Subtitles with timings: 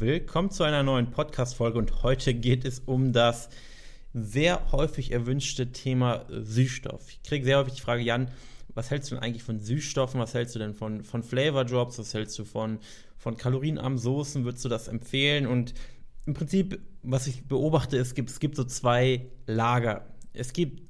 [0.00, 3.48] Willkommen zu einer neuen Podcast-Folge und heute geht es um das
[4.14, 7.08] sehr häufig erwünschte Thema Süßstoff.
[7.08, 8.30] Ich kriege sehr häufig die Frage, Jan,
[8.74, 10.20] was hältst du denn eigentlich von Süßstoffen?
[10.20, 11.98] Was hältst du denn von, von Flavor Drops?
[11.98, 12.78] Was hältst du von,
[13.16, 14.44] von kalorienarmen Soßen?
[14.44, 15.48] Würdest du das empfehlen?
[15.48, 15.74] Und
[16.26, 20.06] im Prinzip, was ich beobachte, es gibt, es gibt so zwei Lager.
[20.32, 20.80] Es gibt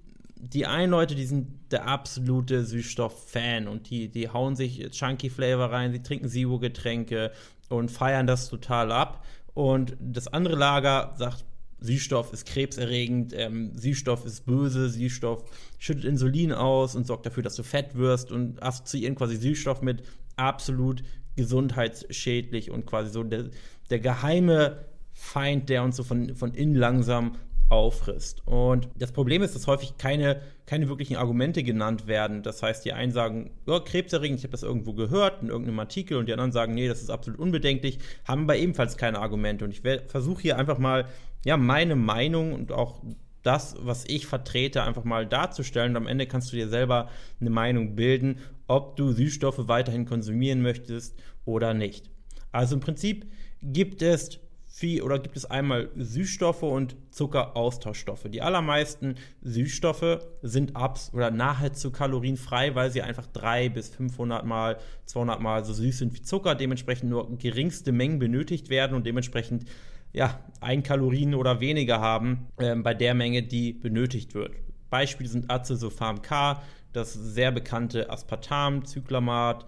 [0.40, 5.72] die einen Leute, die sind der absolute Süßstoff-Fan und die, die hauen sich Chunky Flavor
[5.72, 7.32] rein, sie trinken Zero-Getränke
[7.69, 9.25] und feiern das total ab.
[9.55, 11.45] Und das andere Lager sagt,
[11.80, 15.45] Süßstoff ist krebserregend, ähm, Süßstoff ist böse, Süßstoff
[15.78, 20.02] schüttet Insulin aus und sorgt dafür, dass du fett wirst und assoziieren quasi Süßstoff mit
[20.37, 21.05] absolut
[21.37, 23.45] gesundheitsschädlich und quasi so der,
[23.91, 27.37] der geheime Feind, der uns so von, von innen langsam
[27.68, 28.46] auffrisst.
[28.46, 32.42] Und das Problem ist, dass häufig keine, keine wirklichen Argumente genannt werden.
[32.42, 36.16] Das heißt, die einen sagen, ja, krebserregend, ich habe das irgendwo gehört in irgendeinem Artikel
[36.16, 39.64] und die anderen sagen, nee, das ist absolut unbedenklich, haben aber ebenfalls keine Argumente.
[39.64, 41.06] Und ich versuche hier einfach mal,
[41.44, 43.02] ja, meine Meinung und auch
[43.42, 45.92] das, was ich vertrete, einfach mal darzustellen.
[45.92, 47.08] Und am Ende kannst du dir selber
[47.41, 52.10] eine Meinung bilden, ob du Süßstoffe weiterhin konsumieren möchtest oder nicht.
[52.53, 53.27] Also im Prinzip
[53.62, 54.41] gibt es
[54.79, 58.27] viel oder gibt es einmal Süßstoffe und Zuckeraustauschstoffe.
[58.29, 64.79] Die allermeisten Süßstoffe sind abs oder nahezu kalorienfrei, weil sie einfach 300 bis 500 mal,
[65.06, 69.65] 200 mal so süß sind wie Zucker, dementsprechend nur geringste Mengen benötigt werden und dementsprechend
[70.12, 74.53] ja, ein Kalorien oder weniger haben äh, bei der Menge, die benötigt wird.
[74.91, 76.62] Beispiele sind Acesulfam K,
[76.93, 79.67] das sehr bekannte Aspartam, Cyclamat,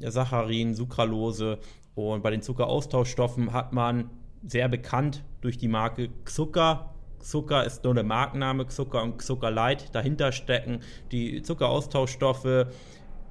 [0.00, 1.58] Saccharin, Sucralose
[1.94, 4.10] und bei den Zuckeraustauschstoffen hat man
[4.42, 6.94] sehr bekannt durch die Marke Zucker.
[7.18, 9.50] Zucker ist nur der Markenname, Zucker und Zucker.
[9.92, 10.80] Dahinter stecken
[11.12, 12.66] die Zuckeraustauschstoffe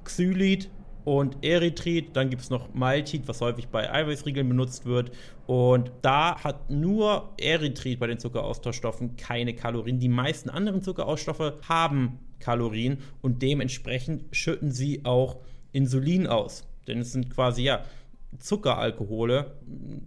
[0.04, 0.70] Xylit
[1.04, 2.14] und Erythrit.
[2.14, 5.10] Dann gibt es noch Maltit, was häufig bei Eiweißriegeln benutzt wird.
[5.46, 9.98] Und da hat nur Erythrit bei den Zuckeraustauschstoffen keine Kalorien.
[9.98, 15.38] Die meisten anderen Zuckeraustauschstoffe haben Kalorien und dementsprechend schütten sie auch
[15.72, 16.66] Insulin aus.
[16.86, 17.84] Denn es sind quasi ja
[18.38, 19.58] Zuckeralkohole.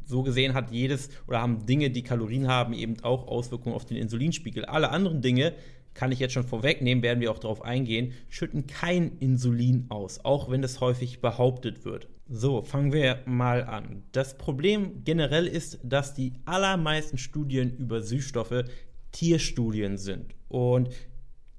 [0.06, 3.98] So gesehen hat jedes oder haben Dinge, die Kalorien haben, eben auch Auswirkungen auf den
[3.98, 4.66] Insulinspiegel.
[4.66, 5.54] Alle anderen Dinge,
[5.94, 10.50] kann ich jetzt schon vorwegnehmen, werden wir auch darauf eingehen, schütten kein Insulin aus, auch
[10.50, 12.08] wenn das häufig behauptet wird.
[12.28, 14.04] So, fangen wir mal an.
[14.12, 18.64] Das Problem generell ist, dass die allermeisten Studien über Süßstoffe
[19.12, 20.34] Tierstudien sind.
[20.48, 20.90] Und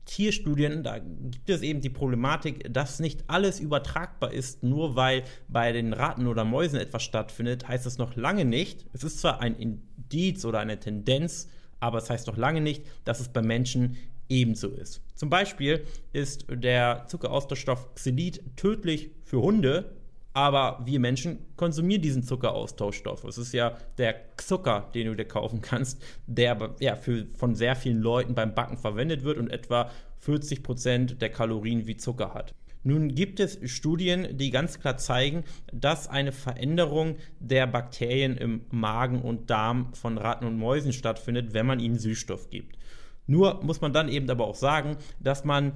[0.04, 5.72] Tierstudien, da gibt es eben die Problematik, dass nicht alles übertragbar ist, nur weil bei
[5.72, 8.86] den Ratten oder Mäusen etwas stattfindet, heißt es noch lange nicht.
[8.92, 11.48] Es ist zwar ein Indiz oder eine Tendenz,
[11.80, 13.96] aber es heißt noch lange nicht, dass es bei Menschen
[14.28, 15.02] ebenso ist.
[15.14, 19.96] Zum Beispiel ist der Zuckeraustauschstoff Xylit tödlich für Hunde,
[20.34, 23.24] aber wir Menschen konsumieren diesen Zuckeraustauschstoff.
[23.24, 27.76] Es ist ja der Zucker, den du dir kaufen kannst, der ja, für, von sehr
[27.76, 32.54] vielen Leuten beim Backen verwendet wird und etwa 40 Prozent der Kalorien wie Zucker hat.
[32.82, 39.22] Nun gibt es Studien, die ganz klar zeigen, dass eine Veränderung der Bakterien im Magen
[39.22, 42.76] und Darm von Ratten und Mäusen stattfindet, wenn man ihnen Süßstoff gibt.
[43.26, 45.72] Nur muss man dann eben aber auch sagen, dass man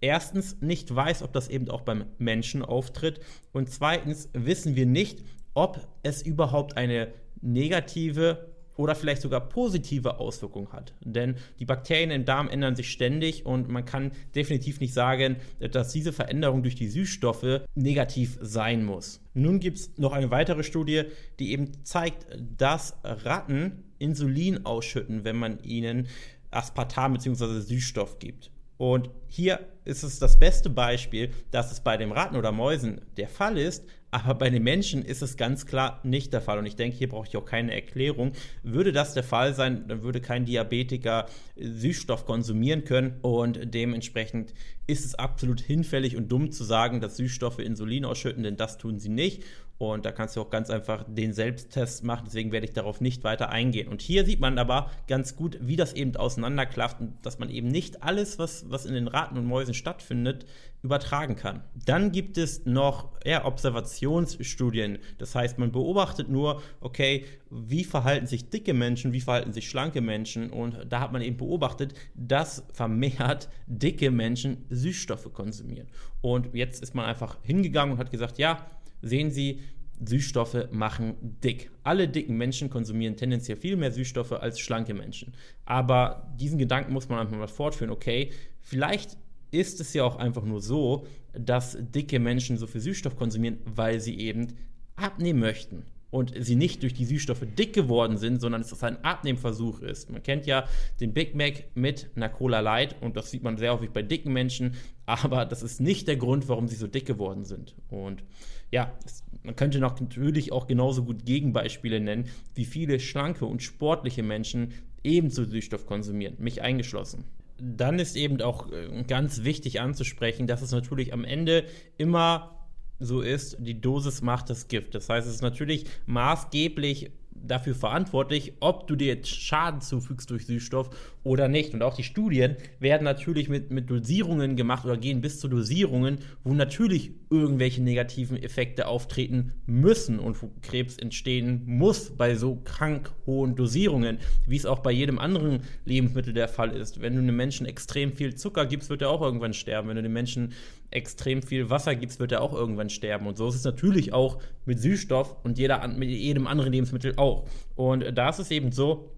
[0.00, 3.20] erstens nicht weiß, ob das eben auch beim Menschen auftritt
[3.52, 5.24] und zweitens wissen wir nicht,
[5.54, 7.08] ob es überhaupt eine
[7.40, 10.94] negative oder vielleicht sogar positive Auswirkung hat.
[11.00, 15.36] Denn die Bakterien im Darm ändern sich ständig und man kann definitiv nicht sagen,
[15.72, 19.20] dass diese Veränderung durch die Süßstoffe negativ sein muss.
[19.34, 21.04] Nun gibt es noch eine weitere Studie,
[21.38, 26.08] die eben zeigt, dass Ratten Insulin ausschütten, wenn man ihnen
[26.50, 27.60] Aspartam bzw.
[27.60, 28.50] Süßstoff gibt.
[28.78, 33.28] Und hier ist es das beste Beispiel, dass es bei den Ratten oder Mäusen der
[33.28, 36.58] Fall ist, aber bei den Menschen ist es ganz klar nicht der Fall.
[36.58, 38.32] Und ich denke, hier brauche ich auch keine Erklärung.
[38.62, 41.26] Würde das der Fall sein, dann würde kein Diabetiker
[41.56, 43.18] Süßstoff konsumieren können.
[43.20, 44.54] Und dementsprechend
[44.86, 48.98] ist es absolut hinfällig und dumm zu sagen, dass Süßstoffe Insulin ausschütten, denn das tun
[48.98, 49.42] sie nicht.
[49.78, 52.24] Und da kannst du auch ganz einfach den Selbsttest machen.
[52.26, 53.88] Deswegen werde ich darauf nicht weiter eingehen.
[53.88, 57.68] Und hier sieht man aber ganz gut, wie das eben auseinanderklafft und dass man eben
[57.68, 60.46] nicht alles, was, was in den Ratten und Mäusen stattfindet,
[60.82, 61.62] übertragen kann.
[61.84, 64.98] Dann gibt es noch ja, Observationsstudien.
[65.18, 70.00] Das heißt, man beobachtet nur, okay, wie verhalten sich dicke Menschen, wie verhalten sich schlanke
[70.00, 70.50] Menschen.
[70.50, 75.88] Und da hat man eben beobachtet, dass vermehrt dicke Menschen Süßstoffe konsumieren.
[76.22, 78.66] Und jetzt ist man einfach hingegangen und hat gesagt, ja,
[79.02, 79.60] sehen Sie,
[80.04, 81.70] Süßstoffe machen dick.
[81.82, 85.34] Alle dicken Menschen konsumieren tendenziell viel mehr Süßstoffe als schlanke Menschen.
[85.64, 87.90] Aber diesen Gedanken muss man einfach mal fortführen.
[87.90, 89.16] Okay, vielleicht
[89.50, 94.00] ist es ja auch einfach nur so, dass dicke Menschen so viel Süßstoff konsumieren, weil
[94.00, 94.48] sie eben
[94.96, 95.84] abnehmen möchten.
[96.16, 100.10] Und sie nicht durch die Süßstoffe dick geworden sind, sondern es ein Abnehmversuch ist.
[100.10, 100.64] Man kennt ja
[100.98, 104.32] den Big Mac mit einer Cola Light und das sieht man sehr häufig bei dicken
[104.32, 107.74] Menschen, aber das ist nicht der Grund, warum sie so dick geworden sind.
[107.90, 108.24] Und
[108.72, 112.24] ja, es, man könnte noch natürlich auch genauso gut Gegenbeispiele nennen,
[112.54, 114.72] wie viele schlanke und sportliche Menschen
[115.04, 117.24] ebenso Süßstoff konsumieren, mich eingeschlossen
[117.58, 121.64] dann ist eben auch äh, ganz wichtig anzusprechen, dass es natürlich am Ende
[121.96, 122.55] immer
[122.98, 124.94] so ist, die Dosis macht das Gift.
[124.94, 127.10] Das heißt, es ist natürlich maßgeblich
[127.44, 130.90] dafür verantwortlich, ob du dir jetzt Schaden zufügst durch Süßstoff
[131.22, 131.74] oder nicht.
[131.74, 136.18] Und auch die Studien werden natürlich mit, mit Dosierungen gemacht oder gehen bis zu Dosierungen,
[136.44, 143.12] wo natürlich irgendwelche negativen Effekte auftreten müssen und wo Krebs entstehen muss bei so krank
[143.26, 147.00] hohen Dosierungen, wie es auch bei jedem anderen Lebensmittel der Fall ist.
[147.00, 149.88] Wenn du einem Menschen extrem viel Zucker gibst, wird er auch irgendwann sterben.
[149.88, 150.52] Wenn du dem Menschen
[150.90, 153.26] extrem viel Wasser gibst, wird er auch irgendwann sterben.
[153.26, 157.25] Und so ist es natürlich auch mit Süßstoff und jeder, mit jedem anderen Lebensmittel auch.
[157.74, 159.12] Und da ist es eben so,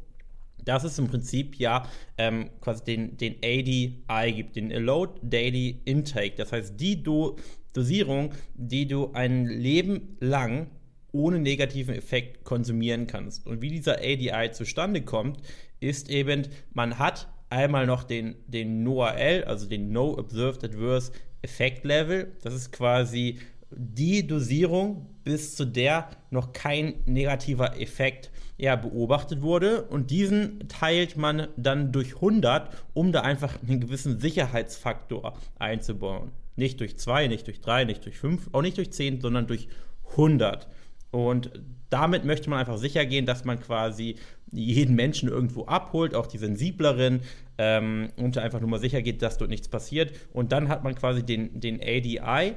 [0.64, 1.88] dass es im Prinzip ja
[2.18, 6.34] ähm, quasi den, den ADI gibt, den Allowed Daily Intake.
[6.36, 7.36] Das heißt, die Do
[7.72, 10.68] Dosierung, die du ein Leben lang
[11.12, 13.46] ohne negativen Effekt konsumieren kannst.
[13.46, 15.40] Und wie dieser ADI zustande kommt,
[15.80, 21.12] ist eben, man hat einmal noch den, den NOAL, also den No Observed Adverse
[21.42, 22.32] Effect Level.
[22.42, 23.38] Das ist quasi
[23.70, 29.82] die Dosierung, bis zu der noch kein negativer Effekt ja, beobachtet wurde.
[29.82, 36.32] Und diesen teilt man dann durch 100, um da einfach einen gewissen Sicherheitsfaktor einzubauen.
[36.56, 39.68] Nicht durch 2, nicht durch 3, nicht durch 5, auch nicht durch 10, sondern durch
[40.12, 40.66] 100.
[41.10, 41.50] Und
[41.90, 44.16] damit möchte man einfach sicher gehen, dass man quasi
[44.50, 47.20] jeden Menschen irgendwo abholt, auch die sensibleren,
[47.58, 50.10] ähm, und einfach nur mal sicher geht, dass dort nichts passiert.
[50.32, 52.54] Und dann hat man quasi den, den ADI.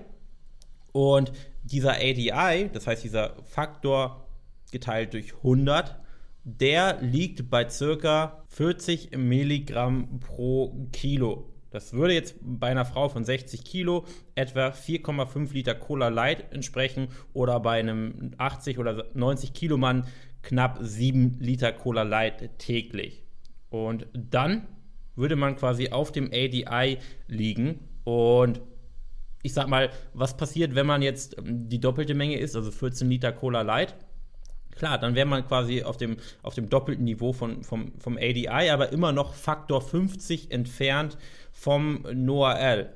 [0.94, 4.28] Und dieser ADI, das heißt dieser Faktor
[4.72, 6.00] geteilt durch 100,
[6.44, 11.52] der liegt bei circa 40 Milligramm pro Kilo.
[11.70, 14.06] Das würde jetzt bei einer Frau von 60 Kilo
[14.36, 20.06] etwa 4,5 Liter Cola Light entsprechen oder bei einem 80 oder 90 Kilo Mann
[20.42, 23.24] knapp 7 Liter Cola Light täglich.
[23.70, 24.68] Und dann
[25.16, 26.98] würde man quasi auf dem ADI
[27.28, 28.62] liegen und
[29.44, 33.32] ich sag mal, was passiert, wenn man jetzt die doppelte Menge isst, also 14 Liter
[33.32, 33.96] Cola Light?
[34.76, 38.70] Klar, dann wäre man quasi auf dem, auf dem doppelten Niveau von, vom, vom ADI,
[38.70, 41.18] aber immer noch Faktor 50 entfernt
[41.52, 42.94] vom NOAL.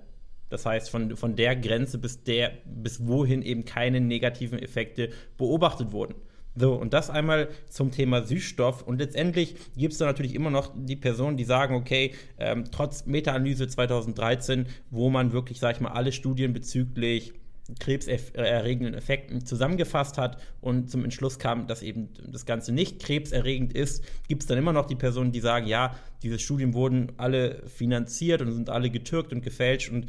[0.50, 5.92] Das heißt, von, von der Grenze bis, der, bis wohin eben keine negativen Effekte beobachtet
[5.92, 6.16] wurden.
[6.56, 8.82] So, und das einmal zum Thema Süßstoff.
[8.82, 13.06] Und letztendlich gibt es da natürlich immer noch die Personen, die sagen, okay, ähm, trotz
[13.06, 17.34] Meta-Analyse 2013, wo man wirklich, sag ich mal, alle Studien bezüglich
[17.80, 24.04] krebserregenden Effekten zusammengefasst hat und zum Entschluss kam, dass eben das Ganze nicht krebserregend ist,
[24.28, 28.42] gibt es dann immer noch die Personen, die sagen, ja, diese Studien wurden alle finanziert
[28.42, 30.06] und sind alle getürkt und gefälscht und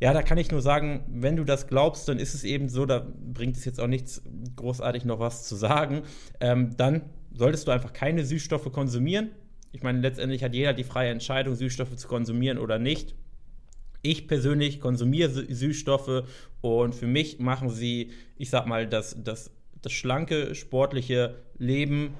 [0.00, 2.86] ja, da kann ich nur sagen, wenn du das glaubst, dann ist es eben so,
[2.86, 4.22] da bringt es jetzt auch nichts
[4.56, 6.02] großartig noch was zu sagen.
[6.40, 7.02] Ähm, dann
[7.32, 9.30] solltest du einfach keine Süßstoffe konsumieren.
[9.72, 13.14] Ich meine, letztendlich hat jeder die freie Entscheidung, Süßstoffe zu konsumieren oder nicht.
[14.00, 16.24] Ich persönlich konsumiere Süßstoffe
[16.62, 19.50] und für mich machen sie, ich sag mal, das, das,
[19.82, 22.14] das schlanke, sportliche Leben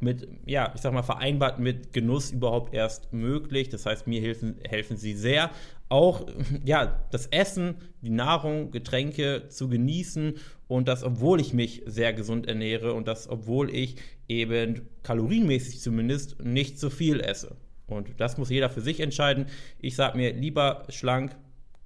[0.00, 3.68] mit, ja, ich sag mal, vereinbart mit Genuss überhaupt erst möglich.
[3.68, 5.50] Das heißt, mir helfen, helfen sie sehr,
[5.88, 6.26] auch
[6.64, 10.34] ja, das Essen, die Nahrung, Getränke zu genießen
[10.68, 13.96] und das, obwohl ich mich sehr gesund ernähre und das, obwohl ich
[14.28, 17.56] eben kalorienmäßig zumindest nicht zu viel esse.
[17.86, 19.46] Und das muss jeder für sich entscheiden.
[19.78, 21.36] Ich sage mir lieber schlank,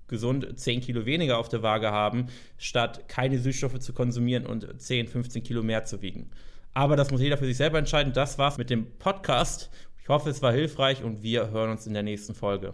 [0.09, 2.27] gesund 10 Kilo weniger auf der Waage haben,
[2.59, 6.31] statt keine Süßstoffe zu konsumieren und 10, 15 Kilo mehr zu wiegen.
[6.73, 8.13] Aber das muss jeder für sich selber entscheiden.
[8.13, 9.71] Das war's mit dem Podcast.
[10.03, 12.69] Ich hoffe, es war hilfreich und wir hören uns in der nächsten Folge.